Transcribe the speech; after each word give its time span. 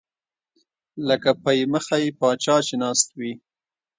لکه 1.07 1.31
پۍ 1.43 1.59
مخی 1.71 2.05
پاچا 2.19 2.55
چې 2.67 2.75
ناست 2.83 3.07
وي 3.19 3.31